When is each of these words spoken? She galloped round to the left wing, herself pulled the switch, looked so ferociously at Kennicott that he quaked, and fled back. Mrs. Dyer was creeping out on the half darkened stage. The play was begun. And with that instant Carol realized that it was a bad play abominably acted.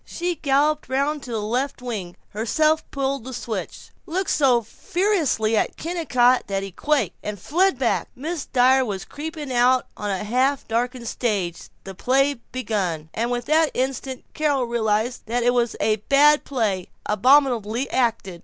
She 0.03 0.33
galloped 0.33 0.89
round 0.89 1.21
to 1.21 1.31
the 1.31 1.39
left 1.39 1.79
wing, 1.79 2.15
herself 2.29 2.83
pulled 2.89 3.23
the 3.23 3.35
switch, 3.35 3.91
looked 4.07 4.31
so 4.31 4.63
ferociously 4.63 5.55
at 5.55 5.77
Kennicott 5.77 6.47
that 6.47 6.63
he 6.63 6.71
quaked, 6.71 7.17
and 7.21 7.37
fled 7.39 7.77
back. 7.77 8.07
Mrs. 8.17 8.47
Dyer 8.51 8.83
was 8.83 9.05
creeping 9.05 9.53
out 9.53 9.85
on 9.95 10.09
the 10.09 10.23
half 10.23 10.67
darkened 10.67 11.07
stage. 11.07 11.69
The 11.83 11.93
play 11.93 12.33
was 12.33 12.41
begun. 12.51 13.09
And 13.13 13.29
with 13.29 13.45
that 13.45 13.69
instant 13.75 14.23
Carol 14.33 14.63
realized 14.63 15.27
that 15.27 15.43
it 15.43 15.53
was 15.53 15.75
a 15.79 15.97
bad 15.97 16.45
play 16.45 16.89
abominably 17.05 17.87
acted. 17.91 18.39